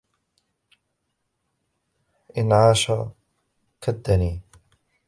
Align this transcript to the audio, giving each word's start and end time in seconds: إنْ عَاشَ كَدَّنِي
إنْ 2.37 2.53
عَاشَ 2.53 2.87
كَدَّنِي 3.81 4.41